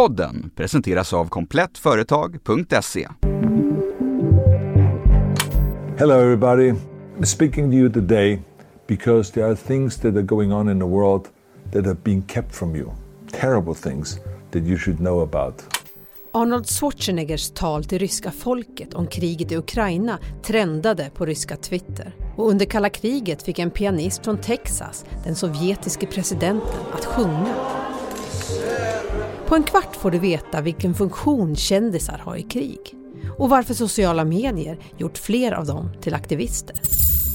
Podden 0.00 0.50
presenteras 0.56 1.12
av 1.12 1.28
komplettföretag.se. 1.28 3.08
Hello, 5.98 6.20
everybody. 6.20 6.72
I'm 7.18 7.24
speaking 7.24 7.70
to 7.70 7.76
you 7.76 7.92
today 7.92 8.40
because 8.86 9.32
there 9.32 9.46
are 9.46 9.56
things 9.56 9.96
that 9.96 10.14
are 10.16 10.22
going 10.22 10.52
on 10.52 10.68
in 10.68 10.78
the 10.78 10.86
world 10.86 11.28
that 11.72 11.86
have 11.86 11.98
been 12.04 12.22
kept 12.22 12.54
from 12.54 12.76
you. 12.76 12.92
Terrible 13.40 13.74
things 13.74 14.20
that 14.50 14.62
you 14.62 14.78
should 14.78 14.98
know 14.98 15.20
about. 15.20 15.78
Arnold 16.32 16.66
Schwarzeneggers 16.66 17.50
tal 17.50 17.84
till 17.84 17.98
ryska 17.98 18.30
folket 18.30 18.94
om 18.94 19.06
kriget 19.06 19.52
i 19.52 19.56
Ukraina 19.56 20.18
trendade 20.42 21.10
på 21.14 21.26
ryska 21.26 21.56
Twitter. 21.56 22.14
Och 22.36 22.48
under 22.48 22.66
kalla 22.66 22.90
kriget 22.90 23.42
fick 23.42 23.58
en 23.58 23.70
pianist 23.70 24.24
från 24.24 24.38
Texas, 24.38 25.04
den 25.24 25.34
sovjetiske 25.34 26.06
presidenten, 26.06 26.80
att 26.92 27.04
sjunga. 27.04 27.79
På 29.50 29.56
en 29.56 29.62
kvart 29.62 29.96
får 29.96 30.10
du 30.10 30.18
veta 30.18 30.60
vilken 30.60 30.94
funktion 30.94 31.56
kändisar 31.56 32.18
har 32.18 32.36
i 32.36 32.42
krig 32.42 32.94
och 33.38 33.48
varför 33.48 33.74
sociala 33.74 34.24
medier 34.24 34.78
gjort 34.96 35.18
fler 35.18 35.52
av 35.52 35.66
dem 35.66 35.90
till 36.00 36.14
aktivister. 36.14 36.76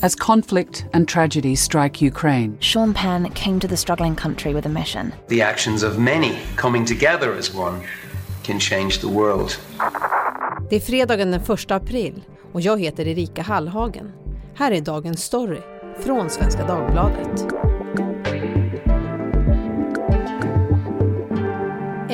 As 0.01 0.15
conflict 0.15 0.85
and 0.93 1.07
tragedy 1.07 1.55
strike 1.55 2.07
Ukraine, 2.07 2.57
Sean 2.59 2.93
Penn 2.93 3.31
came 3.31 3.59
to 3.59 3.67
the 3.67 3.77
struggling 3.77 4.15
country 4.15 4.53
with 4.53 4.67
a 4.67 4.69
mission. 4.69 5.11
The 5.27 5.41
actions 5.41 5.83
of 5.83 5.97
many 5.97 6.31
coming 6.55 6.85
together 6.85 7.37
as 7.39 7.55
one 7.55 7.79
can 8.43 8.59
change 8.59 8.91
the 9.01 9.07
world. 9.07 9.51
Det 10.69 10.75
är 10.75 10.79
fredagen 10.79 11.31
den 11.31 11.41
1 11.41 11.71
april 11.71 12.23
och 12.53 12.61
jag 12.61 12.81
heter 12.81 13.07
Erika 13.07 13.41
Hallhagen. 13.41 14.11
Här 14.55 14.71
är 14.71 14.81
dagens 14.81 15.23
story 15.23 15.59
från 15.99 16.29
Svenska 16.29 16.67
Dagbladet. 16.67 17.64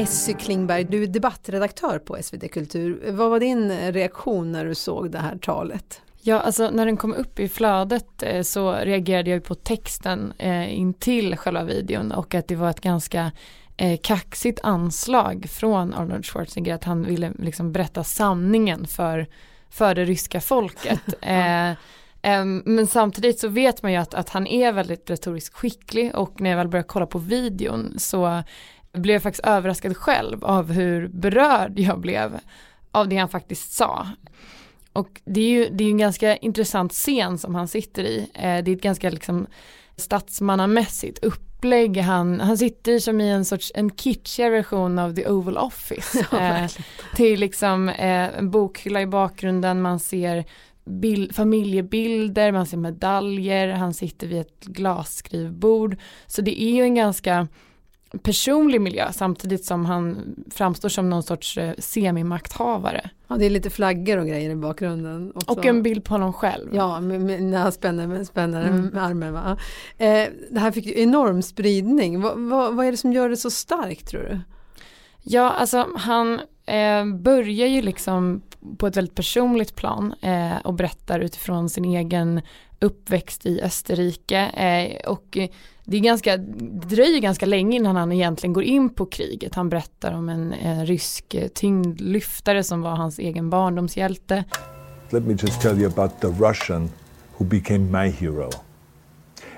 Essy 0.02 0.34
Klingberg, 0.34 0.84
du 0.84 1.04
är 1.04 1.08
debattredaktör 1.08 2.00
på 2.00 2.18
SvD 2.22 2.52
Kultur. 2.52 3.12
Vad 3.12 3.30
var 3.30 3.40
din 3.40 3.92
reaktion 3.92 4.52
när 4.52 4.66
du 4.66 4.76
såg 4.76 5.12
det 5.12 5.20
här 5.20 5.38
talet? 5.38 6.02
Ja, 6.22 6.40
alltså 6.40 6.70
när 6.70 6.86
den 6.86 6.98
kom 6.98 7.14
upp 7.14 7.40
i 7.40 7.50
flödet 7.50 8.24
eh, 8.24 8.42
så 8.42 8.74
reagerade 8.74 9.30
jag 9.30 9.44
på 9.44 9.56
texten 9.56 10.34
eh, 10.38 10.80
in 10.80 10.94
till 10.94 11.38
själva 11.38 11.64
videon 11.64 12.12
och 12.12 12.36
att 12.36 12.48
det 12.48 12.56
var 12.56 12.70
ett 12.70 12.82
ganska 12.82 13.32
eh, 13.78 14.00
kaxigt 14.04 14.60
anslag 14.64 15.46
från 15.50 15.94
Arnold 15.94 16.26
Schwarzenegger 16.26 16.76
att 16.76 16.84
han 16.84 17.04
ville 17.04 17.32
liksom 17.40 17.72
berätta 17.72 18.04
sanningen 18.04 18.88
för, 18.88 19.28
för 19.70 19.96
det 19.96 20.06
ryska 20.06 20.42
folket. 20.42 21.02
eh, 21.22 21.74
men 22.66 22.88
samtidigt 22.88 23.40
så 23.40 23.48
vet 23.48 23.84
man 23.84 23.92
ju 23.92 23.98
att, 23.98 24.14
att 24.14 24.30
han 24.30 24.48
är 24.48 24.72
väldigt 24.72 25.10
retoriskt 25.10 25.56
skicklig 25.56 26.16
och 26.16 26.42
när 26.42 26.50
jag 26.50 26.58
väl 26.58 26.68
började 26.68 26.88
kolla 26.88 27.06
på 27.06 27.20
videon 27.20 27.96
så 27.98 28.44
blev 28.94 29.14
jag 29.14 29.24
faktiskt 29.24 29.46
överraskad 29.46 29.98
själv 29.98 30.46
av 30.46 30.72
hur 30.72 31.08
berörd 31.08 31.80
jag 31.80 32.00
blev 32.00 32.40
av 32.92 33.08
det 33.08 33.18
han 33.18 33.30
faktiskt 33.30 33.72
sa. 33.72 34.08
Och 34.94 35.22
det 35.26 35.42
är 35.42 35.50
ju 35.50 35.70
det 35.70 35.84
är 35.84 35.90
en 35.90 35.98
ganska 35.98 36.38
intressant 36.38 36.94
scen 36.94 37.38
som 37.38 37.56
han 37.56 37.68
sitter 37.68 38.04
i. 38.04 38.30
det 38.34 38.42
är 38.42 38.70
ett 38.70 38.82
ganska 38.82 39.10
liksom 39.10 39.48
statsmannamässigt 39.96 41.24
upplägg. 41.24 41.98
Han, 41.98 42.40
han 42.40 42.58
sitter 42.58 43.00
som 43.00 43.22
i 43.22 43.30
en 43.30 43.46
sorts 43.46 43.72
en 43.76 43.90
kitschigare 43.90 44.50
version 44.50 45.00
av 45.00 45.16
The 45.16 45.28
Oval 45.28 45.58
Office. 45.58 46.26
Ja, 46.32 46.58
eh, 46.58 46.72
till 47.16 47.40
liksom 47.40 47.90
eh, 47.90 48.38
en 48.38 48.52
bokhylla 48.52 49.02
i 49.02 49.06
bakgrunden, 49.06 49.82
man 49.82 50.00
ser 50.00 50.46
bild, 50.86 51.36
familjebilder, 51.36 52.52
man 52.52 52.66
ser 52.66 52.78
medaljer, 52.78 53.68
han 53.68 53.94
sitter 53.94 54.28
vid 54.28 54.42
ett 54.42 54.66
glasskrivbord. 54.66 55.98
Så 56.28 56.42
det 56.42 56.62
är 56.64 56.72
ju 56.72 56.84
en 56.84 56.96
ganska 56.96 57.48
personlig 58.18 58.82
miljö 58.82 59.12
samtidigt 59.12 59.66
som 59.66 59.86
han 59.86 60.36
framstår 60.52 60.90
som 60.90 61.10
någon 61.10 61.24
sorts 61.24 61.58
eh, 61.58 61.74
semimakthavare. 61.78 63.10
Ja, 63.28 63.36
det 63.36 63.46
är 63.46 63.50
lite 63.50 63.70
flaggor 63.70 64.18
och 64.18 64.28
grejer 64.28 64.50
i 64.50 64.56
bakgrunden. 64.56 65.32
Också. 65.36 65.52
Och 65.52 65.66
en 65.66 65.84
bild 65.84 66.04
på 66.04 66.14
honom 66.14 66.34
själv. 66.34 66.70
Ja, 66.76 67.00
med, 67.00 67.22
med, 67.22 67.44
när 67.44 67.60
han 67.60 67.72
spänner, 67.72 68.24
spänner 68.24 68.68
mm. 68.68 68.86
med 68.86 69.04
armen. 69.04 69.34
Va? 69.34 69.58
Eh, 69.98 70.28
det 70.50 70.60
här 70.60 70.72
fick 70.72 70.86
ju 70.86 71.02
enorm 71.02 71.42
spridning. 71.42 72.22
Va, 72.22 72.34
va, 72.36 72.72
vad 72.72 72.86
är 72.86 72.92
det 72.92 72.98
som 72.98 73.14
gör 73.14 73.30
det 73.30 73.38
så 73.38 73.52
starkt 73.52 74.08
tror 74.08 74.22
du? 74.22 74.40
Ja, 75.24 75.50
alltså 75.50 75.88
han 75.96 76.40
eh, 76.66 77.06
börjar 77.06 77.68
ju 77.68 77.82
liksom 77.82 78.42
på 78.78 78.88
ett 78.88 78.98
väldigt 78.98 79.16
personligt 79.16 79.76
plan 79.76 80.14
eh, 80.22 80.58
och 80.64 80.74
berättar 80.74 81.20
utifrån 81.20 81.70
sin 81.70 81.86
egen 81.86 82.42
uppväxt 82.80 83.46
i 83.46 83.62
Österrike 83.62 84.40
eh, 84.40 85.10
och 85.12 85.38
det, 85.86 85.98
är 85.98 86.02
ganska, 86.02 86.38
det 86.38 86.96
dröjer 86.96 87.20
ganska 87.20 87.46
länge 87.46 87.78
innan 87.78 87.96
han 87.96 88.12
egentligen 88.12 88.54
går 88.54 88.64
in 88.64 88.90
på 88.90 89.06
kriget. 89.06 89.56
Han 89.56 89.70
berättar 89.70 90.14
om 90.14 90.30
en, 90.30 90.54
en 90.54 90.86
rysk 90.86 91.36
tyngdlyftare 91.54 92.64
som 92.64 92.82
var 92.82 92.96
hans 92.96 93.20
egen 93.20 93.50
barndomshjälte. 93.50 94.44
Let 95.10 95.24
me 95.24 95.34
just 95.34 95.62
tell 95.62 95.82
you 95.82 95.92
about 95.92 96.22
the 96.22 96.28
Russian 96.28 96.90
who 97.38 97.46
became 97.46 98.04
my 98.04 98.10
hero. 98.10 98.50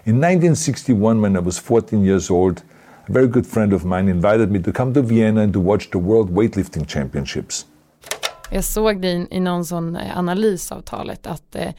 In 0.05 0.15
1961 0.15 1.21
when 1.21 1.35
I 1.35 1.39
was 1.39 1.59
14 1.59 2.05
years 2.05 2.31
old 2.31 2.61
a 3.07 3.11
very 3.11 3.27
good 3.27 3.45
friend 3.45 3.73
of 3.73 3.83
mine 3.85 4.11
invited 4.11 4.51
me 4.51 4.63
to 4.63 4.71
come 4.71 4.93
to 4.93 5.01
Vienna 5.01 5.41
and 5.41 5.53
to 5.53 5.59
watch 5.59 5.89
the 5.89 5.97
World 5.97 6.29
Weightlifting 6.29 6.87
Championships. 6.87 7.65
Jag 8.53 8.63
såg 8.63 9.01
det 9.01 9.11
i, 9.11 9.27
i 9.31 9.39
någon 9.39 9.65
sån 9.65 9.95
eh, 9.95 10.17
analys 10.17 10.71
av 10.71 10.81
talet 10.81 11.27
att 11.27 11.55
eh, 11.55 11.71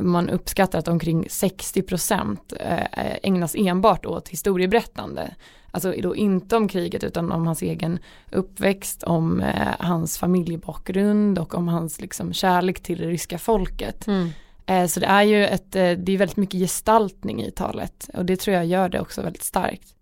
man 0.00 0.28
uppskattar 0.28 0.78
att 0.78 0.88
omkring 0.88 1.26
60 1.30 1.82
procent 1.82 2.52
eh, 2.60 3.16
ägnas 3.22 3.54
enbart 3.58 4.06
åt 4.06 4.28
historieberättande. 4.28 5.34
Alltså 5.70 5.94
då 6.02 6.16
inte 6.16 6.56
om 6.56 6.68
kriget 6.68 7.04
utan 7.04 7.32
om 7.32 7.46
hans 7.46 7.62
egen 7.62 7.98
uppväxt, 8.30 9.02
om 9.02 9.44
hans 9.78 10.18
familjebakgrund 10.18 11.38
och 11.38 11.54
om 11.54 11.68
hans 11.68 12.00
liksom, 12.00 12.32
kärlek 12.32 12.82
till 12.82 12.98
det 12.98 13.06
ryska 13.06 13.38
folket. 13.38 14.06
Mm. 14.06 14.88
Så 14.88 15.00
det 15.00 15.06
är 15.06 15.22
ju 15.22 15.46
ett, 15.46 15.72
det 15.72 16.08
är 16.08 16.18
väldigt 16.18 16.36
mycket 16.36 16.60
gestaltning 16.60 17.42
i 17.42 17.50
talet 17.50 18.10
och 18.14 18.24
det 18.24 18.36
tror 18.36 18.56
jag 18.56 18.66
gör 18.66 18.88
det 18.88 19.00
också 19.00 19.22
väldigt 19.22 19.42
starkt. 19.42 19.94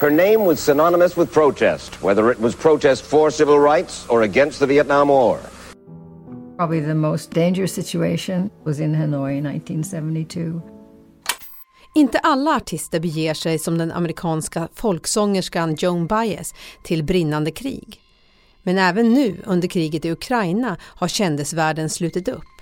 Her 0.00 0.10
name 0.10 0.44
was 0.44 0.60
synonymous 0.60 1.16
with 1.16 1.32
protest, 1.32 2.02
whether 2.02 2.32
it 2.32 2.40
was 2.40 2.56
protest 2.56 3.04
for 3.04 3.30
civil 3.30 3.58
rights 3.58 4.06
or 4.08 4.22
against 4.22 4.58
the 4.58 4.66
Vietnam 4.66 5.08
War. 5.08 5.38
Probably 6.56 6.80
the 6.80 6.94
most 6.94 7.30
dangerous 7.30 7.74
situation 7.74 8.50
was 8.64 8.80
in 8.80 8.94
Hanoi 8.94 9.38
in 9.38 9.46
1972. 9.46 10.60
Inte 11.94 12.18
alla 12.18 12.56
artister 12.56 13.00
beger 13.00 13.34
sig 13.34 13.58
som 13.58 13.78
den 13.78 13.92
amerikanska 13.92 14.68
folksångerskan 14.74 15.74
Joan 15.74 16.06
Baez 16.06 16.54
till 16.82 17.04
brinnande 17.04 17.50
krig. 17.50 18.00
Men 18.62 18.78
även 18.78 19.14
nu 19.14 19.42
under 19.46 19.68
kriget 19.68 20.04
i 20.04 20.12
Ukraina 20.12 20.76
har 20.82 21.08
kändisvärlden 21.08 21.90
slutit 21.90 22.28
upp. 22.28 22.53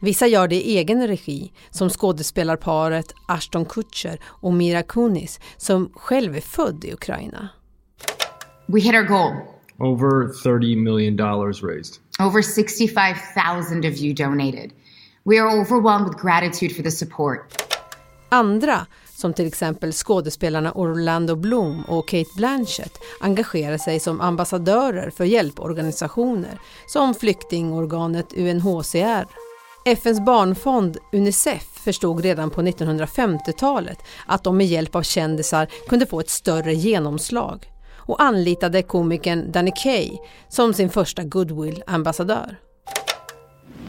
Vissa 0.00 0.26
gör 0.26 0.48
det 0.48 0.56
i 0.56 0.78
egen 0.78 1.06
regi, 1.06 1.52
som 1.70 1.90
skådespelarparet 1.90 3.14
Ashton 3.28 3.64
Kutcher 3.64 4.18
och 4.24 4.52
Mira 4.52 4.82
Kunis 4.82 5.40
som 5.56 5.90
själv 5.94 6.36
är 6.36 6.40
född 6.40 6.84
i 6.84 6.92
Ukraina. 6.92 7.48
We 8.66 8.80
hit 8.80 8.94
our 8.94 9.02
goal. 9.02 9.32
Over 9.78 10.28
30 10.42 10.76
million 10.76 11.16
dollars 11.16 11.62
raised. 11.62 11.94
Over 12.18 12.42
65,000 12.42 13.84
of 13.84 14.00
you 14.00 14.14
donated. 14.14 14.70
We 15.24 15.38
are 15.40 15.60
overwhelmed 15.60 16.08
with 16.08 16.22
gratitude 16.22 16.74
for 16.74 16.82
the 16.82 16.90
support. 16.90 17.62
Andra, 18.28 18.86
som 19.16 19.34
till 19.34 19.46
exempel 19.46 19.92
skådespelarna 19.92 20.72
Orlando 20.72 21.36
Bloom 21.36 21.82
och 21.82 22.08
Kate 22.08 22.30
Blanchett, 22.36 22.98
engagerar 23.20 23.78
sig 23.78 24.00
som 24.00 24.20
ambassadörer 24.20 25.10
för 25.10 25.24
hjälporganisationer 25.24 26.58
som 26.86 27.14
flyktingorganet 27.14 28.32
UNHCR. 28.36 29.45
FNs 29.86 30.20
barnfond 30.20 30.96
Unicef 31.12 31.62
förstod 31.84 32.20
redan 32.20 32.50
på 32.50 32.62
1950-talet 32.62 33.98
att 34.26 34.44
de 34.44 34.56
med 34.56 34.66
hjälp 34.66 34.94
av 34.94 35.02
kändisar 35.02 35.68
kunde 35.88 36.06
få 36.06 36.20
ett 36.20 36.30
större 36.30 36.74
genomslag 36.74 37.72
och 37.94 38.22
anlitade 38.22 38.82
komikern 38.82 39.52
Danny 39.52 39.70
Kaye 39.82 40.18
som 40.48 40.74
sin 40.74 40.90
första 40.90 41.22
goodwill-ambassadör. 41.22 42.56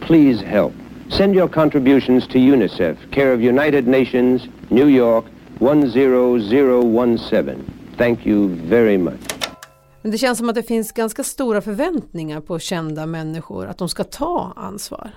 Please 0.02 0.46
help. 0.46 0.74
Send 1.10 1.36
your 1.36 1.48
contributions 1.48 2.28
to 2.28 2.38
Unicef, 2.38 2.98
care 3.12 3.34
of 3.34 3.40
United 3.40 3.88
Nations, 3.88 4.42
New 4.70 4.90
York 4.90 5.26
10017. 5.60 7.56
Thank 7.98 8.26
you 8.26 8.48
very 8.70 8.98
much. 8.98 9.20
Men 10.02 10.12
det 10.12 10.18
känns 10.18 10.38
som 10.38 10.50
att 10.50 10.56
det 10.56 10.64
finns 10.64 10.92
ganska 10.92 11.24
stora 11.24 11.62
förväntningar 11.62 12.42
på 12.42 12.60
kända 12.60 13.06
människor 13.06 13.68
att 13.68 13.78
de 13.78 13.90
ska 13.90 14.04
ta 14.04 14.54
ansvar. 14.56 15.12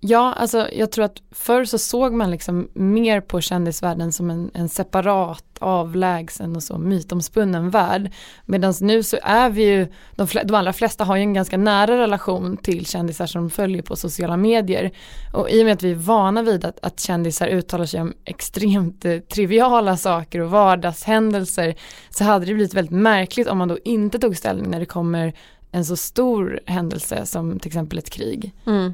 Ja, 0.00 0.32
alltså 0.32 0.68
jag 0.72 0.92
tror 0.92 1.04
att 1.04 1.22
förr 1.30 1.64
så 1.64 1.78
såg 1.78 2.12
man 2.12 2.30
liksom 2.30 2.68
mer 2.72 3.20
på 3.20 3.40
kändisvärlden 3.40 4.12
som 4.12 4.30
en, 4.30 4.50
en 4.54 4.68
separat, 4.68 5.44
avlägsen 5.58 6.56
och 6.56 6.62
så 6.62 6.78
mytomspunnen 6.78 7.70
värld. 7.70 8.12
Medan 8.46 8.74
nu 8.80 9.02
så 9.02 9.16
är 9.22 9.50
vi 9.50 9.62
ju, 9.62 9.86
de, 10.14 10.26
de 10.44 10.54
allra 10.54 10.72
flesta 10.72 11.04
har 11.04 11.16
ju 11.16 11.22
en 11.22 11.34
ganska 11.34 11.56
nära 11.56 11.98
relation 11.98 12.56
till 12.56 12.86
kändisar 12.86 13.26
som 13.26 13.50
följer 13.50 13.82
på 13.82 13.96
sociala 13.96 14.36
medier. 14.36 14.90
Och 15.34 15.50
i 15.50 15.62
och 15.62 15.64
med 15.64 15.74
att 15.74 15.82
vi 15.82 15.90
är 15.90 15.94
vana 15.94 16.42
vid 16.42 16.64
att, 16.64 16.84
att 16.84 17.00
kändisar 17.00 17.48
uttalar 17.48 17.86
sig 17.86 18.00
om 18.00 18.14
extremt 18.24 19.04
eh, 19.04 19.18
triviala 19.18 19.96
saker 19.96 20.40
och 20.40 20.50
vardagshändelser 20.50 21.74
så 22.10 22.24
hade 22.24 22.46
det 22.46 22.54
blivit 22.54 22.74
väldigt 22.74 22.98
märkligt 22.98 23.48
om 23.48 23.58
man 23.58 23.68
då 23.68 23.78
inte 23.84 24.18
tog 24.18 24.36
ställning 24.36 24.70
när 24.70 24.80
det 24.80 24.86
kommer 24.86 25.34
en 25.70 25.84
så 25.84 25.96
stor 25.96 26.60
händelse 26.66 27.26
som 27.26 27.58
till 27.58 27.68
exempel 27.68 27.98
ett 27.98 28.10
krig. 28.10 28.52
Mm. 28.66 28.92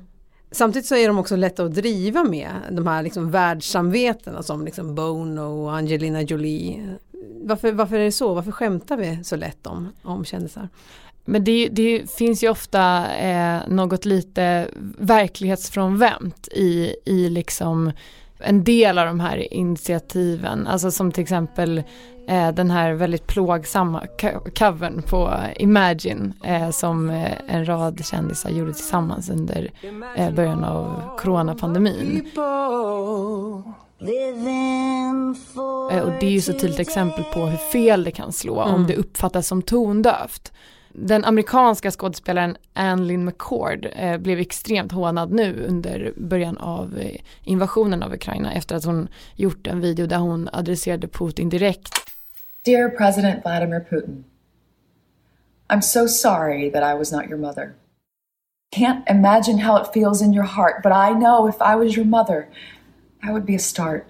Samtidigt 0.55 0.87
så 0.87 0.97
är 0.97 1.09
de 1.09 1.19
också 1.19 1.37
lätta 1.37 1.65
att 1.65 1.75
driva 1.75 2.25
med, 2.25 2.51
de 2.71 2.87
här 2.87 3.03
liksom 3.03 3.31
världssamvetena 3.31 4.43
som 4.43 4.65
liksom 4.65 4.95
Bono 4.95 5.65
och 5.65 5.77
Angelina 5.77 6.23
Jolie. 6.23 6.97
Varför, 7.43 7.73
varför 7.73 7.97
är 7.97 8.05
det 8.05 8.12
så? 8.12 8.35
Varför 8.35 8.53
skämtar 8.53 8.97
vi 8.97 9.25
så 9.25 9.37
lätt 9.37 9.67
om, 9.67 9.93
om 10.03 10.25
kändisar? 10.25 10.69
Men 11.25 11.45
det, 11.45 11.69
det, 11.69 12.11
finns 12.11 12.45
ju 12.45 12.49
ofta 12.49 13.15
eh, 13.17 13.61
något 13.69 14.05
lite 14.05 14.69
verklighetsfrånvänt 14.99 16.49
i, 16.49 16.97
i 17.05 17.29
liksom 17.29 17.93
en 18.39 18.65
del 18.65 18.99
av 18.99 19.07
de 19.07 19.21
här 19.21 19.55
initiativen. 19.55 20.67
Alltså 20.67 20.91
som 20.91 21.12
till 21.12 21.23
exempel 21.23 21.83
den 22.26 22.71
här 22.71 22.93
väldigt 22.93 23.26
plågsamma 23.26 24.06
covern 24.59 25.03
på 25.03 25.35
Imagine 25.56 26.32
eh, 26.44 26.71
som 26.71 27.11
eh, 27.11 27.32
en 27.49 27.69
rad 27.69 28.05
kändisar 28.05 28.50
gjorde 28.50 28.73
tillsammans 28.73 29.31
under 29.31 29.71
eh, 30.17 30.31
början 30.31 30.65
av 30.65 31.17
coronapandemin. 31.19 32.31
Eh, 35.91 36.00
och 36.00 36.12
det 36.21 36.26
är 36.26 36.31
ju 36.31 36.41
så 36.41 36.53
tydligt 36.53 36.81
exempel 36.81 37.25
på 37.25 37.41
hur 37.41 37.56
fel 37.56 38.05
det 38.05 38.11
kan 38.11 38.32
slå 38.32 38.62
mm. 38.62 38.75
om 38.75 38.87
det 38.87 38.97
uppfattas 38.97 39.47
som 39.47 39.62
tondövt. 39.62 40.53
Den 40.97 41.25
amerikanska 41.25 41.91
skådespelaren 41.91 42.56
Anne 42.73 43.17
McCord 43.17 43.87
eh, 43.97 44.19
blev 44.19 44.38
extremt 44.38 44.93
hånad 44.93 45.32
nu 45.32 45.65
under 45.69 46.12
början 46.17 46.59
av 46.59 46.99
eh, 46.99 47.21
invasionen 47.43 48.03
av 48.03 48.12
Ukraina 48.12 48.53
efter 48.53 48.76
att 48.76 48.85
hon 48.85 49.09
gjort 49.35 49.67
en 49.67 49.81
video 49.81 50.06
där 50.06 50.19
hon 50.19 50.49
adresserade 50.53 51.09
Putin 51.09 51.49
direkt. 51.49 52.13
Dear 52.64 52.88
President 52.88 53.43
Vladimir 53.43 53.87
Putin, 53.90 54.25
I'm 55.69 55.82
so 55.82 56.06
sorry 56.06 56.70
that 56.70 56.82
I 56.82 56.94
was 56.94 57.12
not 57.12 57.28
your 57.28 57.38
mother. 57.38 57.75
Can't 58.76 59.05
imagine 59.06 59.58
how 59.58 59.76
it 59.76 59.93
feels 59.93 60.22
in 60.22 60.32
your 60.32 60.46
heart, 60.46 60.82
but 60.82 60.90
I 60.93 61.12
know 61.12 61.46
if 61.46 61.56
I 61.61 61.76
was 61.76 61.94
your 61.96 62.06
mother, 62.06 62.49
that 63.22 63.32
would 63.32 63.44
be 63.46 63.55
a 63.55 63.58
start. 63.58 64.06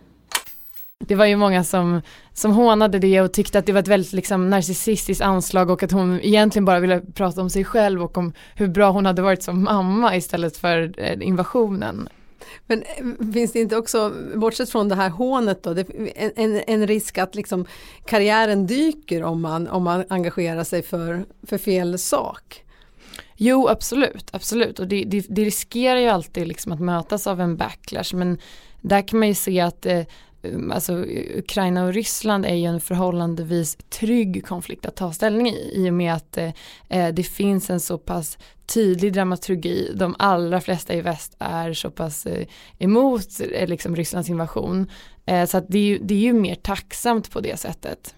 Det 0.98 1.14
var 1.14 1.24
ju 1.24 1.36
många 1.36 1.64
som, 1.64 2.00
som 2.32 2.52
hånade 2.52 2.98
det 2.98 3.20
och 3.20 3.32
tyckte 3.32 3.58
att 3.58 3.66
det 3.66 3.72
var 3.72 3.80
ett 3.80 3.88
väldigt 3.88 4.12
liksom, 4.12 4.50
narcissistiskt 4.50 5.22
anslag 5.22 5.70
och 5.70 5.82
att 5.82 5.92
hon 5.92 6.20
egentligen 6.20 6.64
bara 6.64 6.80
ville 6.80 7.00
prata 7.00 7.40
om 7.40 7.50
sig 7.50 7.64
själv 7.64 8.02
och 8.02 8.18
om 8.18 8.32
hur 8.54 8.68
bra 8.68 8.90
hon 8.90 9.06
hade 9.06 9.22
varit 9.22 9.42
som 9.42 9.64
mamma 9.64 10.16
istället 10.16 10.56
för 10.56 10.94
eh, 10.96 11.26
invasionen. 11.26 12.08
Men 12.66 12.82
eh, 12.82 13.32
finns 13.32 13.52
det 13.52 13.60
inte 13.60 13.76
också, 13.76 14.12
bortsett 14.34 14.70
från 14.70 14.88
det 14.88 14.94
här 14.94 15.10
hånet 15.10 15.62
då, 15.62 15.74
det, 15.74 15.86
en, 16.36 16.60
en, 16.66 16.86
risk 16.86 17.18
att 17.18 17.34
liksom 17.34 17.66
karriären 18.06 18.66
dyker 18.66 19.22
om 19.22 19.42
man, 19.42 19.68
om 19.68 19.82
man 19.82 20.04
engagerar 20.08 20.64
sig 20.64 20.82
för, 20.82 21.24
för 21.42 21.58
fel 21.58 21.98
sak? 21.98 22.64
Jo, 23.36 23.68
absolut, 23.68 24.28
absolut. 24.32 24.78
Och 24.78 24.88
det, 24.88 25.04
det, 25.04 25.26
det 25.28 25.44
riskerar 25.44 26.00
ju 26.00 26.08
alltid 26.08 26.48
liksom 26.48 26.72
att 26.72 26.80
mötas 26.80 27.26
av 27.26 27.40
en 27.40 27.56
backlash. 27.56 28.14
Men 28.14 28.38
där 28.80 29.08
kan 29.08 29.18
man 29.18 29.28
ju 29.28 29.34
se 29.34 29.60
att 29.60 29.86
eh, 29.86 30.02
um, 30.42 30.72
alltså 30.72 31.04
Ukraina 31.36 31.84
och 31.84 31.92
Ryssland 31.92 32.46
är 32.46 32.54
ju 32.54 32.64
en 32.64 32.80
förhållandevis 32.80 33.76
trygg 33.88 34.46
konflikt 34.46 34.86
att 34.86 34.96
ta 34.96 35.12
ställning 35.12 35.48
i 35.48 35.72
i 35.74 35.90
och 35.90 35.94
med 35.94 36.14
att 36.14 36.38
eh, 36.38 36.50
eh 36.88 37.14
det 37.14 37.22
finns 37.22 37.70
en 37.70 37.80
så 37.80 37.98
pass 37.98 38.38
tydlig 38.66 39.12
dramaturgi. 39.12 39.92
De 39.94 40.14
allra 40.18 40.60
flesta 40.60 40.94
i 40.94 41.00
väst 41.00 41.36
är 41.38 41.72
så 41.72 41.90
pass 41.90 42.26
eh, 42.26 42.46
emot 42.78 43.26
eh, 43.52 43.68
liksom 43.68 43.96
Rysslands 43.96 44.28
invasion. 44.28 44.90
Eh, 45.26 45.46
så 45.46 45.58
att 45.58 45.64
det 45.68 45.78
är, 45.78 45.82
ju, 45.82 45.98
det 45.98 46.14
är 46.14 46.18
ju 46.18 46.32
mer 46.32 46.54
tacksamt 46.54 47.30
på 47.30 47.40
det 47.40 47.56
sättet. 47.56 48.14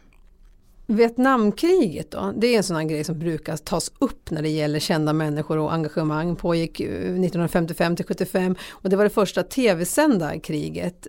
Vietnamkriget 0.88 2.10
då, 2.10 2.32
det 2.36 2.46
är 2.46 2.56
en 2.56 2.62
sån 2.62 2.76
här 2.76 2.84
grej 2.84 3.04
som 3.04 3.18
brukar 3.18 3.56
tas 3.56 3.92
upp 3.98 4.30
när 4.30 4.42
det 4.42 4.48
gäller 4.48 4.78
kända 4.78 5.12
människor 5.12 5.58
och 5.58 5.72
engagemang. 5.72 6.36
Pågick 6.36 6.80
eh, 6.80 6.86
1955 6.88 7.96
till 7.96 8.04
75 8.04 8.56
och 8.70 8.90
det 8.90 8.96
var 8.96 9.04
det 9.04 9.10
första 9.10 9.42
tv-sända 9.42 10.40
kriget 10.40 11.06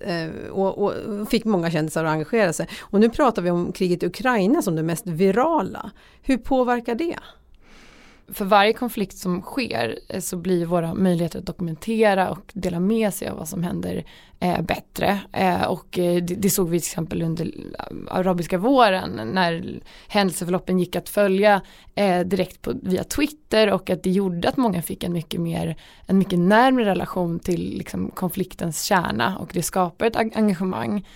och, 0.51 0.83
och, 0.83 0.93
fick 1.29 1.45
många 1.45 1.71
kändisar 1.71 2.03
att 2.03 2.11
engagera 2.11 2.53
sig. 2.53 2.67
Och 2.79 2.99
nu 2.99 3.09
pratar 3.09 3.41
vi 3.41 3.51
om 3.51 3.71
kriget 3.71 4.03
i 4.03 4.05
Ukraina 4.05 4.61
som 4.61 4.75
det 4.75 4.83
mest 4.83 5.07
virala. 5.07 5.91
Hur 6.21 6.37
påverkar 6.37 6.95
det? 6.95 7.17
För 8.33 8.45
varje 8.45 8.73
konflikt 8.73 9.17
som 9.17 9.41
sker 9.41 9.99
eh, 10.09 10.19
så 10.19 10.37
blir 10.37 10.65
våra 10.65 10.93
möjligheter 10.93 11.39
att 11.39 11.45
dokumentera 11.45 12.29
och 12.29 12.51
dela 12.53 12.79
med 12.79 13.13
sig 13.13 13.27
av 13.27 13.37
vad 13.37 13.47
som 13.47 13.63
händer 13.63 14.05
eh, 14.39 14.61
bättre. 14.61 15.19
Eh, 15.33 15.63
och 15.63 15.99
eh, 15.99 16.23
det, 16.23 16.35
det, 16.35 16.49
såg 16.49 16.69
vi 16.69 16.79
till 16.79 16.87
exempel 16.87 17.21
under 17.21 17.45
eh, 17.45 17.97
arabiska 18.07 18.57
våren 18.57 19.31
när 19.33 19.79
händelseförloppen 20.07 20.79
gick 20.79 20.95
att 20.95 21.09
följa 21.09 21.61
eh, 21.95 22.19
direkt 22.19 22.61
på, 22.61 22.73
via 22.83 23.03
Twitter 23.03 23.71
och 23.71 23.89
att 23.89 24.03
det 24.03 24.11
gjorde 24.11 24.49
att 24.49 24.57
många 24.57 24.81
fick 24.81 25.03
en 25.03 25.13
mycket 25.13 25.41
mer, 25.41 25.75
en 26.05 26.17
mycket 26.17 26.39
närmare 26.39 26.85
relation 26.85 27.39
till 27.39 27.77
liksom, 27.77 28.11
konfliktens 28.11 28.83
kärna 28.83 29.37
och 29.37 29.49
det 29.53 29.63
skapar 29.63 30.05
ett 30.05 30.15
engagemang. 30.15 31.07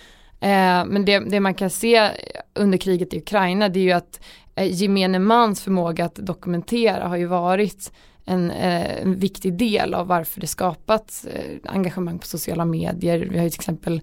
Men 0.86 1.04
det, 1.04 1.18
det, 1.18 1.40
man 1.40 1.54
kan 1.54 1.70
se 1.70 2.10
under 2.54 2.78
kriget 2.78 3.14
i 3.14 3.18
Ukraina 3.18 3.68
det 3.68 3.80
är 3.80 3.84
ju 3.84 3.92
att 3.92 4.20
Eh, 4.54 4.72
gemene 4.72 5.18
mans 5.18 5.62
förmåga 5.62 6.04
att 6.04 6.14
dokumentera 6.14 7.08
har 7.08 7.16
ju 7.16 7.26
varit 7.26 7.92
en, 8.24 8.50
eh, 8.50 9.02
en 9.02 9.18
viktig 9.18 9.54
del 9.54 9.94
av 9.94 10.06
varför 10.06 10.40
det 10.40 10.46
skapats 10.46 11.24
eh, 11.24 11.56
engagemang 11.64 12.18
på 12.18 12.26
sociala 12.26 12.64
medier. 12.64 13.28
Vi 13.30 13.36
har 13.36 13.44
ju 13.44 13.50
till 13.50 13.60
exempel 13.60 14.00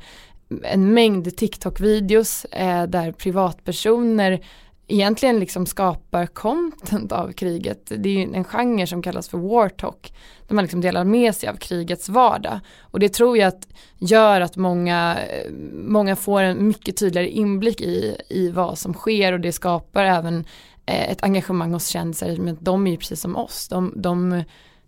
en 0.64 0.94
mängd 0.94 1.38
TikTok-videos 1.38 2.46
eh, 2.46 2.84
där 2.84 3.12
privatpersoner 3.12 4.40
egentligen 4.90 5.40
liksom 5.40 5.66
skapar 5.66 6.26
content 6.26 7.12
av 7.12 7.32
kriget. 7.32 7.92
Det 7.98 8.10
är 8.10 8.14
ju 8.14 8.34
en 8.34 8.44
genre 8.44 8.88
som 8.88 9.02
kallas 9.02 9.30
för 9.30 9.38
war 9.38 9.70
talk. 9.70 10.14
Där 10.48 10.56
man 10.56 10.64
liksom 10.64 10.82
delar 10.82 11.04
med 11.04 11.36
sig 11.36 11.50
av 11.50 11.56
krigets 11.56 12.10
vardag. 12.10 12.60
Och 12.82 13.00
det 13.00 13.10
tror 13.10 13.38
jag 13.38 13.48
att 13.48 13.68
gör 13.98 14.42
att 14.42 14.56
många, 14.56 15.18
eh, 15.20 15.52
många 15.74 16.16
får 16.16 16.42
en 16.42 16.68
mycket 16.68 16.98
tydligare 16.98 17.30
inblick 17.30 17.82
i, 17.82 18.18
i 18.30 18.50
vad 18.50 18.78
som 18.78 18.94
sker 18.94 19.34
och 19.34 19.40
det 19.40 19.52
skapar 19.52 20.04
även 20.04 20.46
eh, 20.86 21.12
ett 21.12 21.24
engagemang 21.24 21.74
hos 21.74 21.88
kändisar. 21.88 22.38
Men 22.38 22.58
de 22.60 22.88
är 22.88 22.92
ju 22.92 22.98
precis 22.98 23.22
som 23.22 23.36
oss. 23.36 23.68
De, 23.68 23.94
de, 23.96 24.44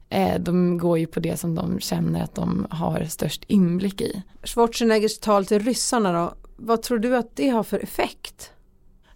eh, 0.10 0.40
de 0.40 0.78
går 0.78 1.00
ju 1.00 1.08
på 1.08 1.20
det 1.20 1.38
som 1.38 1.56
de 1.56 1.80
känner 1.80 2.24
att 2.24 2.36
de 2.36 2.68
har 2.70 3.04
störst 3.04 3.44
inblick 3.48 4.02
i. 4.02 4.22
Schwarzeneggers 4.44 5.20
tal 5.20 5.46
till 5.46 5.60
ryssarna 5.60 6.14
då, 6.14 6.34
vad 6.56 6.82
tror 6.82 7.00
du 7.00 7.18
att 7.18 7.36
det 7.36 7.50
har 7.50 7.64
för 7.64 7.80
effekt? 7.80 8.52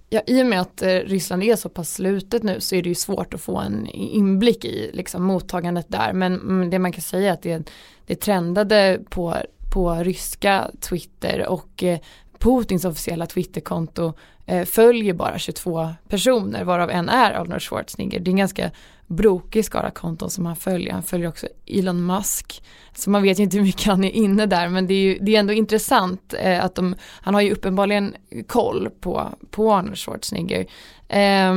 Ja, 0.09 0.21
i 0.27 0.41
och 0.41 0.45
med 0.45 0.61
att 0.61 0.81
eh, 0.81 0.87
Ryssland 0.87 1.43
är 1.43 1.55
så 1.55 1.69
pass 1.69 1.93
slutet 1.93 2.43
nu 2.43 2.59
så 2.59 2.75
är 2.75 2.81
det 2.81 2.89
ju 2.89 2.95
svårt 2.95 3.33
att 3.33 3.41
få 3.41 3.57
en 3.57 3.87
inblick 3.87 4.65
i 4.65 4.91
liksom, 4.93 5.23
mottagandet 5.23 5.85
där. 5.89 6.13
Men, 6.13 6.33
mm, 6.33 6.69
det 6.69 6.79
man 6.79 6.91
kan 6.91 7.01
säga 7.01 7.29
är 7.29 7.33
att 7.33 7.41
det, 7.41 7.71
det 8.05 8.15
trendade 8.15 8.99
på, 9.09 9.35
på 9.73 9.93
ryska 9.93 10.71
Twitter 10.79 11.47
och 11.47 11.83
eh, 11.83 11.99
Putins 12.39 12.85
officiella 12.85 13.25
Twitterkonto 13.25 14.13
eh, 14.45 14.65
följer 14.65 15.13
bara 15.13 15.39
22 15.39 15.89
personer 16.07 16.63
varav 16.63 16.89
en 16.89 17.09
är 17.09 17.31
Arnold 17.31 17.61
Schwarzenegger. 17.61 18.19
Det 18.19 18.29
är 18.29 18.31
en 18.31 18.37
ganska 18.37 18.71
brokig 19.07 19.65
skara 19.65 19.91
konton 19.91 20.29
som 20.29 20.45
han 20.45 20.55
följer. 20.55 20.93
Han 20.93 21.03
följer 21.03 21.27
också 21.27 21.47
Elon 21.65 22.05
Musk. 22.05 22.63
Så 22.95 23.09
man 23.09 23.23
vet 23.23 23.39
ju 23.39 23.43
inte 23.43 23.57
hur 23.57 23.63
mycket 23.63 23.85
han 23.85 24.03
är 24.03 24.11
inne 24.11 24.45
där 24.45 24.69
men 24.69 24.87
det 24.87 24.93
är 24.93 25.01
ju 25.01 25.19
det 25.21 25.35
är 25.35 25.39
ändå 25.39 25.53
intressant 25.53 26.33
eh, 26.39 26.65
att 26.65 26.75
de, 26.75 26.95
han 27.01 27.33
har 27.33 27.41
ju 27.41 27.51
uppenbarligen 27.51 28.15
koll 28.47 28.89
på, 28.99 29.29
på 29.51 29.73
Arnold 29.73 29.97
Schwarzenegger. 29.97 30.65
Eh, 31.07 31.53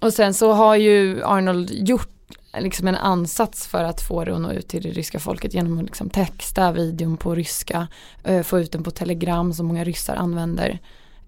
och 0.00 0.12
sen 0.12 0.34
så 0.34 0.52
har 0.52 0.76
ju 0.76 1.24
Arnold 1.24 1.70
gjort 1.70 2.10
liksom 2.58 2.88
en 2.88 2.94
ansats 2.94 3.66
för 3.66 3.84
att 3.84 4.00
få 4.00 4.24
det 4.24 4.34
att 4.34 4.40
nå 4.40 4.52
ut 4.52 4.68
till 4.68 4.82
det 4.82 4.90
ryska 4.90 5.18
folket 5.18 5.54
genom 5.54 5.78
att 5.78 5.84
liksom 5.84 6.10
texta 6.10 6.72
videon 6.72 7.16
på 7.16 7.34
ryska, 7.34 7.88
eh, 8.24 8.42
få 8.42 8.60
ut 8.60 8.72
den 8.72 8.82
på 8.82 8.90
telegram 8.90 9.52
som 9.52 9.66
många 9.66 9.84
ryssar 9.84 10.16
använder. 10.16 10.78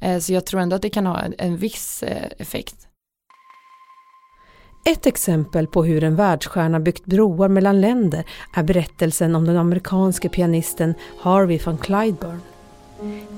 Eh, 0.00 0.18
så 0.18 0.32
jag 0.32 0.46
tror 0.46 0.60
ändå 0.60 0.76
att 0.76 0.82
det 0.82 0.90
kan 0.90 1.06
ha 1.06 1.20
en, 1.20 1.34
en 1.38 1.56
viss 1.56 2.02
eh, 2.02 2.26
effekt. 2.38 2.89
Ett 4.84 5.06
exempel 5.06 5.66
på 5.66 5.84
hur 5.84 6.04
en 6.04 6.16
världsstjärna 6.16 6.80
byggt 6.80 7.04
broar 7.04 7.48
mellan 7.48 7.80
länder 7.80 8.24
är 8.54 8.62
berättelsen 8.62 9.34
om 9.34 9.46
den 9.46 9.56
amerikanske 9.56 10.28
pianisten 10.28 10.94
Harvey 11.18 11.60
von 11.64 11.78
Clydeburn. 11.78 12.40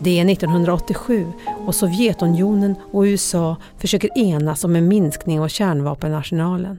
Det 0.00 0.20
är 0.20 0.30
1987 0.30 1.26
och 1.66 1.74
Sovjetunionen 1.74 2.74
och 2.92 3.02
USA 3.02 3.56
försöker 3.78 4.18
enas 4.18 4.64
om 4.64 4.76
en 4.76 4.88
minskning 4.88 5.40
av 5.40 5.48
kärnvapenarsenalen. 5.48 6.78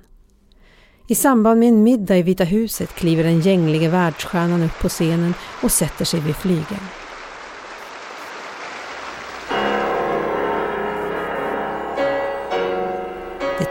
I 1.07 1.15
samband 1.15 1.59
med 1.59 1.69
en 1.69 1.83
middag 1.83 2.17
i 2.17 2.21
Vita 2.21 2.43
huset 2.43 2.89
kliver 2.89 3.23
den 3.23 3.39
gänglige 3.39 3.89
världsstjärnan 3.89 4.63
upp 4.63 4.79
på 4.81 4.89
scenen 4.89 5.33
och 5.63 5.71
sätter 5.71 6.05
sig 6.05 6.19
vid 6.19 6.35
flygeln. 6.35 7.02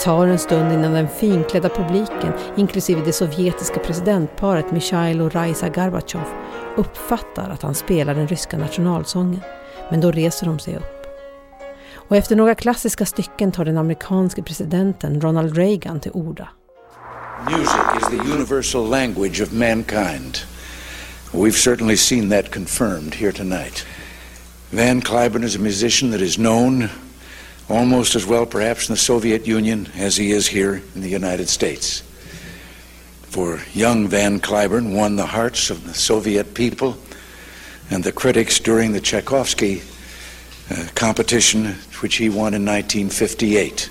Tar 0.03 0.27
en 0.27 0.39
stund 0.39 0.73
innan 0.73 0.93
den 0.93 1.09
finklädda 1.09 1.69
publiken, 1.69 2.33
inklusive 2.57 3.03
det 3.05 3.13
sovjetiska 3.13 3.81
presidentparet 3.81 4.73
Mikhail 4.73 5.21
och 5.21 5.35
Raisa 5.35 5.69
Gorbatjov, 5.69 6.25
uppfattar 6.77 7.51
att 7.51 7.63
han 7.63 7.75
spelar 7.75 8.15
den 8.15 8.29
ryska 8.29 8.59
nationalsången. 8.59 9.41
Men 9.91 10.01
då 10.01 10.11
reser 10.11 10.47
de 10.47 10.59
sig 10.59 10.77
upp. 10.77 11.07
Och 11.95 12.17
efter 12.17 12.37
några 12.37 12.55
klassiska 12.55 13.07
stycken 13.07 13.53
tar 13.53 13.65
den 13.65 13.79
amerikanske 13.79 14.43
presidenten 14.43 15.21
Ronald 15.21 15.57
Reagan 15.57 16.01
till 16.01 16.13
orda. 16.15 16.49
Music 17.51 17.81
is 18.01 18.09
the 18.09 18.33
universal 18.35 18.89
language 18.89 19.43
of 19.43 19.53
mankind. 19.53 20.39
We've 21.33 21.59
certainly 21.59 21.97
seen 21.97 22.31
that 22.31 22.55
confirmed 22.55 23.15
here 23.15 23.33
tonight. 23.33 23.87
Van 24.71 25.01
Cliburn 25.01 25.45
is 25.45 25.57
a 25.57 25.61
musician 25.61 26.11
that 26.11 26.21
is 26.21 26.37
known 26.37 26.89
almost 27.69 28.17
as 28.17 28.27
well, 28.27 28.47
perhaps, 28.47 28.89
in 28.89 28.95
the 28.95 29.01
Soviet 29.01 29.47
Union 29.47 29.89
as 29.97 30.17
he 30.17 30.33
is 30.33 30.47
here 30.47 30.83
in 30.95 31.03
the 31.03 31.09
United 31.09 31.49
States. 31.49 32.03
For 33.23 33.61
young 33.73 34.09
Van 34.09 34.41
Cliburn 34.41 34.95
won 34.95 35.17
the 35.17 35.27
hearts 35.27 35.71
of 35.71 35.85
the 35.87 35.95
Soviet 35.95 36.55
people 36.55 36.95
and 37.91 38.05
the 38.05 38.13
critics 38.13 38.61
during 38.61 38.93
the 38.93 39.01
Tchaikovsky 39.01 39.83
uh, 40.71 40.87
competition, 40.95 41.75
which 42.03 42.17
he 42.17 42.29
won 42.29 42.55
in 42.55 42.65
1958. 42.65 43.91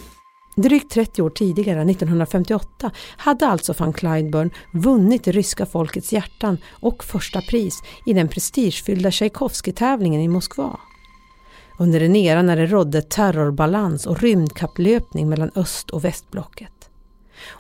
Drygt 0.56 0.90
30 0.90 1.22
år 1.22 1.30
tidigare, 1.30 1.82
1958, 1.82 2.92
hade 3.18 3.48
alltså 3.48 3.74
van 3.74 3.94
Cliburn 3.94 4.52
vunnit 4.72 5.24
det 5.24 5.32
ryska 5.32 5.66
folkets 5.66 6.14
hjärtan 6.14 6.58
och 6.70 7.04
första 7.04 7.42
pris 7.42 7.84
i 8.06 8.14
den 8.14 8.28
prestigefyllda 8.28 9.12
Tchaikovsky-tävlingen 9.12 10.22
i 10.22 10.28
Moskva. 10.28 10.80
Under 11.78 12.02
en 12.02 12.16
era 12.16 12.42
när 12.42 12.56
det 12.56 12.66
rådde 12.66 13.02
terrorbalans 13.02 14.06
och 14.06 14.22
rymdkapplöpning 14.22 15.30
mellan 15.30 15.52
öst 15.56 15.90
och 15.90 16.06
västblocket. 16.06 16.72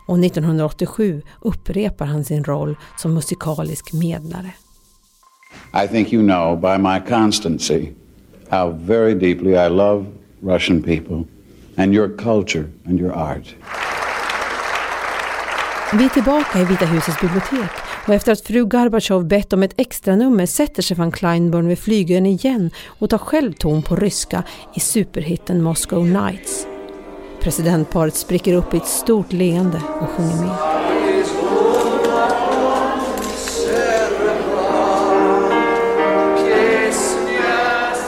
Och 0.07 0.19
1987 0.19 1.21
upprepar 1.41 2.05
han 2.05 2.23
sin 2.23 2.43
roll 2.43 2.77
som 2.97 3.13
musikalisk 3.13 3.93
medlare. 3.93 4.53
I 5.83 5.87
think 5.87 6.13
you 6.13 6.23
know 6.23 6.59
by 6.61 6.77
my 6.77 6.99
constancy 7.09 7.89
how 8.49 8.71
very 8.71 9.13
deeply 9.13 9.51
I 9.51 9.69
love 9.69 10.05
Russian 10.41 10.83
people 10.83 11.23
and 11.77 11.93
your 11.93 12.17
culture 12.17 12.65
and 12.85 12.99
your 12.99 13.11
art. 13.11 13.55
Vi 15.93 16.05
är 16.05 16.09
tillbaka 16.09 16.59
i 16.59 16.65
Vita 16.65 16.85
husets 16.85 17.21
bibliotek 17.21 17.71
och 18.11 18.15
efter 18.15 18.31
att 18.31 18.41
fru 18.41 18.65
Gorbatjov 18.65 19.25
bett 19.25 19.53
om 19.53 19.63
ett 19.63 19.73
extra 19.77 20.15
nummer 20.15 20.45
sätter 20.45 20.81
sig 20.81 20.97
van 20.97 21.11
Kleinborn 21.11 21.67
vid 21.67 21.79
flygeln 21.79 22.25
igen 22.25 22.71
och 22.85 23.09
tar 23.09 23.17
själv 23.17 23.53
ton 23.53 23.81
på 23.81 23.95
ryska 23.95 24.43
i 24.75 24.79
superhitten 24.79 25.61
Moscow 25.61 26.07
Nights. 26.07 26.67
Presidentparet 27.41 28.15
spricker 28.15 28.53
upp 28.53 28.73
i 28.73 28.77
ett 28.77 28.87
stort 28.87 29.33
leende 29.33 29.81
och 30.01 30.09
sjunger 30.09 30.35
med. 30.35 30.55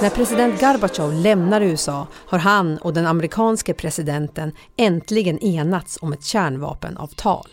När 0.02 0.10
president 0.10 0.60
Gorbatjov 0.60 1.14
lämnar 1.14 1.62
USA 1.62 2.08
har 2.14 2.40
han 2.40 2.78
och 2.78 2.94
den 2.94 3.06
amerikanske 3.06 3.74
presidenten 3.74 4.52
äntligen 4.78 5.40
enats 5.40 5.98
om 6.02 6.14
ett 6.14 6.24
kärnvapenavtal. 6.24 7.48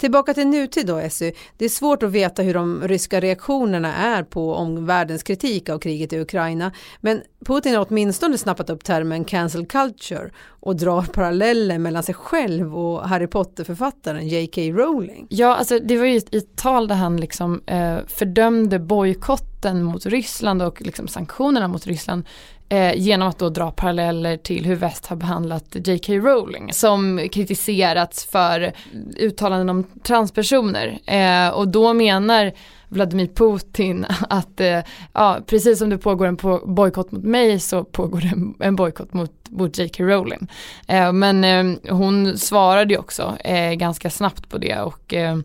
Tillbaka 0.00 0.34
till 0.34 0.46
nutid 0.46 0.86
då 0.86 0.96
Essy. 0.96 1.32
Det 1.56 1.64
är 1.64 1.68
svårt 1.68 2.02
att 2.02 2.10
veta 2.10 2.42
hur 2.42 2.54
de 2.54 2.88
ryska 2.88 3.20
reaktionerna 3.20 3.94
är 3.94 4.22
på 4.22 4.54
omvärldens 4.54 5.22
kritik 5.22 5.68
av 5.68 5.78
kriget 5.78 6.12
i 6.12 6.20
Ukraina. 6.20 6.72
Men 7.00 7.22
Putin 7.44 7.74
har 7.74 7.86
åtminstone 7.90 8.38
snappat 8.38 8.70
upp 8.70 8.84
termen 8.84 9.24
cancel 9.24 9.66
culture 9.66 10.30
och 10.46 10.76
drar 10.76 11.02
paralleller 11.02 11.78
mellan 11.78 12.02
sig 12.02 12.14
själv 12.14 12.78
och 12.78 13.08
Harry 13.08 13.26
Potter-författaren 13.26 14.28
J.K. 14.28 14.60
Rowling. 14.60 15.26
Ja, 15.30 15.56
alltså 15.56 15.78
det 15.78 15.96
var 15.96 16.06
ju 16.06 16.16
ett, 16.16 16.34
ett 16.34 16.56
tal 16.56 16.88
där 16.88 16.94
han 16.94 17.16
liksom 17.16 17.62
eh, 17.66 17.98
fördömde 18.06 18.78
bojkotten 18.78 19.82
mot 19.82 20.06
Ryssland 20.06 20.62
och 20.62 20.82
liksom 20.82 21.08
sanktionerna 21.08 21.68
mot 21.68 21.86
Ryssland 21.86 22.24
eh, 22.70 22.94
genom 22.94 23.28
att 23.28 23.38
då 23.38 23.48
dra 23.48 23.70
paralleller 23.70 24.36
till 24.36 24.66
hur 24.66 24.76
väst 24.76 25.06
har 25.06 25.16
behandlat 25.16 25.76
J.K. 25.84 26.12
Rowling 26.12 26.72
som 26.72 27.28
kritiserats 27.32 28.24
för 28.24 28.72
uttalanden 29.16 29.70
om 29.70 29.84
transpersoner 30.02 30.98
eh, 31.06 31.48
och 31.48 31.68
då 31.68 31.92
menar 31.92 32.52
Vladimir 32.88 33.26
Putin 33.26 34.06
att 34.28 34.60
eh, 34.60 34.80
ja, 35.12 35.38
precis 35.46 35.78
som 35.78 35.90
det 35.90 35.98
pågår 35.98 36.26
en 36.26 36.36
på 36.36 36.62
bojkott 36.66 37.12
mot 37.12 37.24
mig 37.24 37.60
så 37.60 37.84
pågår 37.84 38.20
det 38.20 38.28
en, 38.28 38.54
en 38.60 38.76
bojkott 38.76 39.12
mot, 39.12 39.32
mot 39.48 39.78
J.K. 39.78 40.04
Rowling. 40.04 40.48
Eh, 40.88 41.12
men 41.12 41.44
eh, 41.44 41.94
hon 41.96 42.38
svarade 42.38 42.94
ju 42.94 43.00
också 43.00 43.36
eh, 43.44 43.72
ganska 43.72 44.10
snabbt 44.10 44.48
på 44.48 44.58
det 44.58 44.80
och 44.80 45.14
eh, 45.14 45.38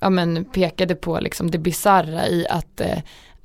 ja, 0.00 0.10
men 0.10 0.44
pekade 0.44 0.94
på 0.94 1.20
liksom 1.20 1.50
det 1.50 1.58
bizarra 1.58 2.28
i 2.28 2.46
att 2.50 2.80
eh, 2.80 2.98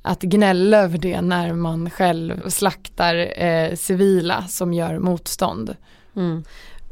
att 0.06 0.22
gnälla 0.22 0.78
över 0.78 0.98
det 0.98 1.20
när 1.20 1.52
man 1.52 1.90
själv 1.90 2.48
slaktar 2.48 3.42
eh, 3.42 3.74
civila 3.74 4.42
som 4.42 4.72
gör 4.72 4.98
motstånd. 4.98 5.76
Mm. 6.16 6.44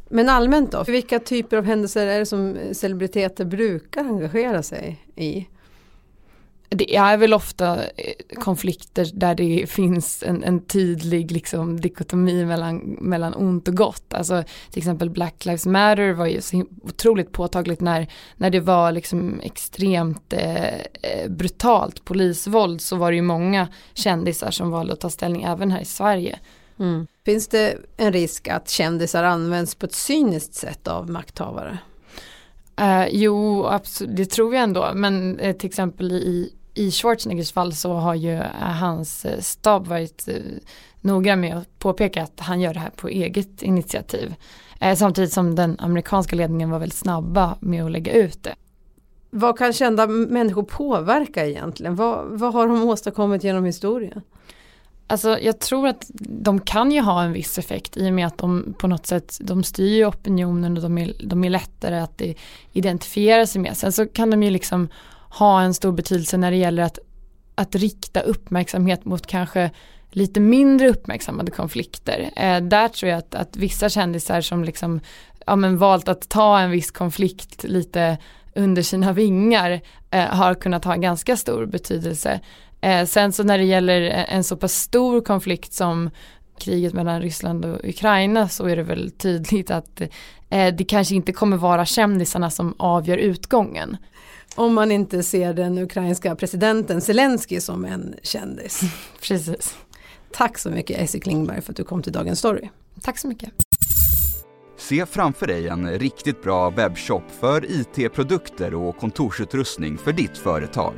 Men 0.09 0.29
allmänt 0.29 0.73
då, 0.73 0.85
vilka 0.85 1.19
typer 1.19 1.57
av 1.57 1.65
händelser 1.65 2.07
är 2.07 2.19
det 2.19 2.27
som 2.27 2.57
celebriteter 2.73 3.45
brukar 3.45 4.05
engagera 4.05 4.63
sig 4.63 5.05
i? 5.17 5.47
Det 6.75 6.97
är 6.97 7.17
väl 7.17 7.35
ofta 7.35 7.85
eh, 7.85 8.39
konflikter 8.39 9.11
där 9.15 9.35
det 9.35 9.71
finns 9.71 10.23
en, 10.23 10.45
en 10.45 10.61
tydlig 10.61 11.33
liksom, 11.33 11.81
dikotomi 11.81 12.45
mellan, 12.45 12.79
mellan 13.01 13.35
ont 13.35 13.69
och 13.69 13.77
gott. 13.77 14.15
Alltså 14.15 14.45
till 14.71 14.79
exempel 14.79 15.11
Black 15.11 15.45
Lives 15.45 15.67
Matter 15.67 16.13
var 16.13 16.27
ju 16.27 16.41
så 16.41 16.65
otroligt 16.83 17.33
påtagligt 17.33 17.81
när, 17.81 18.07
när 18.37 18.51
det 18.51 18.61
var 18.61 18.93
liksom 18.93 19.41
extremt 19.43 20.33
eh, 20.33 20.75
eh, 20.75 21.29
brutalt 21.29 22.05
polisvåld 22.05 22.81
så 22.81 22.97
var 22.97 23.11
det 23.11 23.17
ju 23.17 23.23
många 23.23 23.69
kändisar 23.95 24.51
som 24.51 24.71
valde 24.71 24.93
att 24.93 25.01
ta 25.01 25.11
ställning 25.11 25.43
även 25.43 25.71
här 25.71 25.81
i 25.81 25.85
Sverige. 25.85 26.39
Mm. 26.79 27.07
Finns 27.25 27.49
det 27.49 27.77
en 27.97 28.13
risk 28.13 28.49
att 28.49 28.71
kändisar 28.71 29.25
används 29.25 29.75
på 29.75 29.87
ett 29.87 29.95
cyniskt 29.95 30.55
sätt 30.55 30.89
av 30.89 31.11
makthavare? 31.11 31.79
Uh, 32.81 33.09
jo, 33.11 33.67
absolut, 33.67 34.17
det 34.17 34.27
tror 34.27 34.55
jag 34.55 34.63
ändå. 34.63 34.91
Men 34.95 35.41
uh, 35.41 35.53
till 35.53 35.69
exempel 35.69 36.13
i, 36.13 36.53
i 36.75 36.91
Schwarzeneggers 36.91 37.53
fall 37.53 37.73
så 37.75 37.93
har 37.93 38.15
ju 38.15 38.35
uh, 38.35 38.43
hans 38.61 39.27
stab 39.41 39.87
varit 39.87 40.29
uh, 40.29 40.35
noga 41.01 41.37
med 41.37 41.57
att 41.57 41.79
påpeka 41.79 42.23
att 42.23 42.41
han 42.41 42.61
gör 42.61 42.75
det 42.75 42.81
här 42.81 42.91
på 42.91 43.09
eget 43.09 43.63
initiativ. 43.63 44.35
samtidigt 44.97 45.33
som 45.33 45.55
den 45.55 45.77
amerikanska 45.79 46.37
ledningen 46.37 46.71
var 46.71 46.79
väldigt 46.79 46.99
snabba 46.99 47.57
med 47.61 47.85
att 47.85 47.91
lägga 47.91 48.13
ut 48.13 48.43
det. 48.43 48.55
Vad 49.31 49.59
kan 49.59 49.73
kända 49.73 50.07
människor 50.07 50.63
påverka 50.63 51.47
egentligen? 51.47 51.97
Vad, 51.97 52.25
vad 52.27 52.53
har 52.53 52.69
de 52.69 52.83
åstadkommit 52.83 53.45
genom 53.45 53.65
historien? 53.65 54.23
Alltså 55.07 55.39
jag 55.39 55.59
tror 55.59 55.89
att 55.89 56.11
de 56.19 56.61
kan 56.61 56.93
ju 56.93 57.01
ha 57.01 57.23
en 57.23 57.33
viss 57.33 57.59
effekt 57.59 57.97
i 57.97 58.09
och 58.11 58.15
med 58.15 58.27
att 58.27 58.39
de 58.39 58.75
på 58.79 58.87
något 58.87 59.07
sätt 59.07 59.39
de 59.41 59.65
styr 59.65 60.05
opinionen 60.05 60.77
och 60.77 60.83
de 60.83 60.99
är, 60.99 61.13
de 61.25 61.45
är 61.45 61.51
lättare 61.51 61.99
att 61.99 62.23
identifiera 62.73 63.47
sig 63.47 63.61
med. 63.61 63.77
Sen 63.77 63.93
så 63.93 64.07
kan 64.07 64.31
de 64.31 64.43
ju 64.43 64.51
liksom 64.51 64.89
ha 65.39 65.63
en 65.63 65.75
stor 65.75 65.93
betydelse 65.93 66.37
när 66.37 66.51
det 66.51 66.57
gäller 66.57 66.83
att, 66.83 66.99
att 67.55 67.75
rikta 67.75 68.21
uppmärksamhet 68.21 69.05
mot 69.05 69.27
kanske 69.27 69.71
lite 70.11 70.41
mindre 70.41 70.89
uppmärksammade 70.89 71.51
konflikter. 71.51 72.31
Eh, 72.37 72.61
där 72.61 72.89
tror 72.89 73.11
jag 73.11 73.19
att, 73.19 73.35
att 73.35 73.57
vissa 73.57 73.89
kändisar 73.89 74.41
som 74.41 74.65
liksom 74.65 75.01
ja, 75.47 75.57
men 75.57 75.79
valt 75.79 76.09
att 76.09 76.29
ta 76.29 76.61
en 76.61 76.71
viss 76.71 76.91
konflikt 76.91 77.65
lite 77.65 78.19
under 78.55 78.83
sina 78.83 79.13
vingar 79.13 79.81
eh, 80.11 80.25
har 80.25 80.55
kunnat 80.55 80.85
ha 80.85 80.95
ganska 80.95 81.37
stor 81.37 81.67
betydelse. 81.67 82.41
Eh, 82.81 83.07
sen 83.07 83.33
så 83.33 83.43
när 83.43 83.59
det 83.59 83.65
gäller 83.65 84.03
eh, 84.03 84.35
en 84.35 84.45
så 84.45 84.57
pass 84.57 84.75
stor 84.75 85.21
konflikt 85.21 85.73
som 85.73 86.11
kriget 86.59 86.93
mellan 86.93 87.23
Ryssland 87.23 87.65
och 87.65 87.85
Ukraina 87.85 88.49
så 88.49 88.67
är 88.67 88.77
det 88.77 88.83
väl 88.83 89.11
tydligt 89.11 89.71
att 89.71 90.01
eh, 90.51 90.75
det 90.75 90.85
kanske 90.85 91.15
inte 91.15 91.33
kommer 91.33 91.57
vara 91.57 91.85
kändisarna 91.85 92.51
som 92.51 92.75
avgör 92.79 93.17
utgången. 93.17 93.97
Om 94.55 94.75
man 94.75 94.91
inte 94.91 95.23
ser 95.23 95.55
den 95.55 95.79
ukrainska 95.79 96.37
presidenten 96.37 97.01
Zelensky 97.01 97.61
som 97.61 97.85
en 97.85 98.15
kändis. 98.23 98.81
Precis. 99.21 99.75
Tack 100.33 100.59
så 100.59 100.71
mycket 100.71 100.99
Essie 100.99 101.21
Klingberg 101.21 101.61
för 101.61 101.73
att 101.73 101.77
du 101.77 101.85
kom 101.85 102.03
till 102.03 102.13
Dagens 102.13 102.39
Story. 102.39 102.69
Tack 103.03 103.19
så 103.19 103.29
mycket. 103.29 103.51
Se 104.77 105.07
framför 105.07 105.47
dig 105.47 105.69
en 105.69 105.99
riktigt 105.99 106.43
bra 106.43 106.71
webbshop 106.71 107.23
för 107.41 107.65
IT-produkter 107.71 108.75
och 108.75 108.97
kontorsutrustning 108.97 109.99
för 109.99 110.13
ditt 110.13 110.39
företag. 110.39 110.95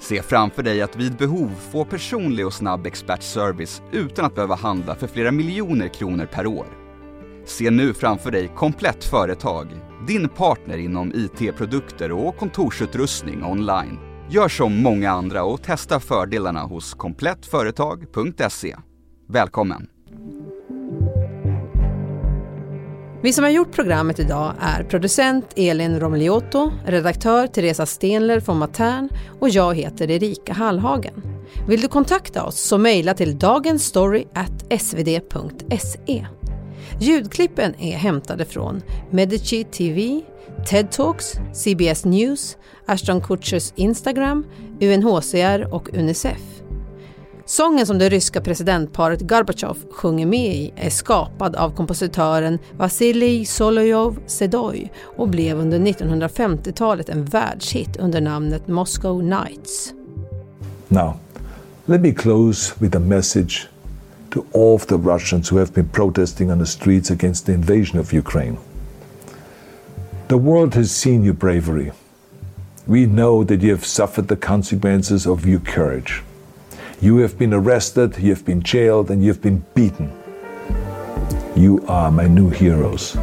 Se 0.00 0.22
framför 0.22 0.62
dig 0.62 0.82
att 0.82 0.96
vid 0.96 1.16
behov 1.16 1.50
få 1.72 1.84
personlig 1.84 2.46
och 2.46 2.52
snabb 2.52 2.86
expertservice 2.86 3.82
utan 3.92 4.24
att 4.24 4.34
behöva 4.34 4.54
handla 4.54 4.94
för 4.94 5.06
flera 5.06 5.30
miljoner 5.30 5.88
kronor 5.88 6.26
per 6.32 6.46
år. 6.46 6.85
Se 7.46 7.70
nu 7.70 7.94
framför 7.94 8.30
dig 8.30 8.52
Komplett 8.56 9.04
Företag, 9.04 9.68
din 10.06 10.28
partner 10.28 10.78
inom 10.78 11.12
IT-produkter 11.14 12.12
och 12.12 12.36
kontorsutrustning 12.36 13.44
online. 13.44 13.98
Gör 14.30 14.48
som 14.48 14.82
många 14.82 15.10
andra 15.10 15.44
och 15.44 15.62
testa 15.62 16.00
fördelarna 16.00 16.60
hos 16.60 16.94
komplettföretag.se. 16.94 18.76
Välkommen! 19.28 19.86
Vi 23.22 23.32
som 23.32 23.44
har 23.44 23.50
gjort 23.50 23.72
programmet 23.72 24.18
idag 24.18 24.54
är 24.60 24.84
producent 24.84 25.52
Elin 25.56 26.00
Romliotto, 26.00 26.72
redaktör 26.86 27.46
Teresa 27.46 27.86
Stenler 27.86 28.40
från 28.40 28.58
Matern 28.58 29.08
och 29.40 29.48
jag 29.48 29.74
heter 29.74 30.10
Erika 30.10 30.52
Hallhagen. 30.52 31.22
Vill 31.68 31.80
du 31.80 31.88
kontakta 31.88 32.44
oss 32.44 32.60
så 32.60 32.78
mejla 32.78 33.14
till 33.14 33.38
dagensstory.svd.se. 33.38 36.26
Ljudklippen 37.00 37.74
är 37.80 37.96
hämtade 37.96 38.44
från 38.44 38.82
Medici 39.10 39.64
TV, 39.64 40.20
TED 40.68 40.90
Talks, 40.90 41.32
CBS 41.52 42.04
News, 42.04 42.56
Ashton 42.86 43.20
Kutchers 43.20 43.72
Instagram, 43.76 44.46
UNHCR 44.80 45.74
och 45.74 45.94
Unicef. 45.94 46.40
Sången 47.46 47.86
som 47.86 47.98
det 47.98 48.08
ryska 48.08 48.40
presidentparet 48.40 49.20
Gorbatjov 49.20 49.78
sjunger 49.90 50.26
med 50.26 50.54
i 50.54 50.72
är 50.76 50.90
skapad 50.90 51.56
av 51.56 51.70
kompositören 51.70 52.58
Vasilij 52.76 53.44
Solojov 53.44 54.18
Sedoj 54.26 54.92
och 55.16 55.28
blev 55.28 55.60
under 55.60 55.78
1950-talet 55.78 57.08
en 57.08 57.24
världshit 57.24 57.96
under 57.96 58.20
namnet 58.20 58.68
Moscow 58.68 59.24
Nights. 59.24 59.94
Now, 60.88 61.14
let 61.86 62.00
me 62.00 62.12
close 62.12 62.74
with 62.78 62.96
a 62.96 63.00
message 63.00 63.68
to 64.36 64.46
all 64.52 64.74
of 64.74 64.86
the 64.88 64.98
Russians 64.98 65.48
who 65.48 65.56
have 65.56 65.72
been 65.72 65.88
protesting 65.88 66.50
on 66.50 66.58
the 66.58 66.66
streets 66.66 67.08
against 67.08 67.46
the 67.46 67.54
invasion 67.54 67.98
of 67.98 68.12
Ukraine. 68.12 68.58
The 70.28 70.36
world 70.36 70.74
has 70.74 70.90
seen 70.94 71.24
your 71.24 71.32
bravery. 71.32 71.92
We 72.86 73.06
know 73.06 73.44
that 73.44 73.62
you 73.62 73.70
have 73.70 73.86
suffered 73.86 74.28
the 74.28 74.36
consequences 74.36 75.26
of 75.26 75.46
your 75.46 75.60
courage. 75.60 76.22
You 77.00 77.16
have 77.18 77.38
been 77.38 77.54
arrested, 77.54 78.18
you 78.18 78.28
have 78.34 78.44
been 78.44 78.62
jailed, 78.62 79.10
and 79.10 79.22
you 79.22 79.28
have 79.28 79.40
been 79.40 79.64
beaten. 79.74 80.12
You 81.56 81.82
are 81.88 82.10
my 82.10 82.28
new 82.28 82.50
heroes. 82.50 83.16